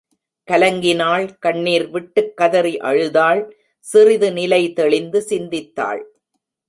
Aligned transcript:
கலங்கினாள் 0.47 1.25
கண்ணிர் 1.39 1.85
விட்டுக் 1.89 2.37
கதறி 2.37 2.77
அழுதாள் 2.79 3.55
சிறிது 3.85 4.31
நிலை 4.31 4.73
தெளிந்து 4.73 5.21
சிந்தித்தாள். 5.29 6.01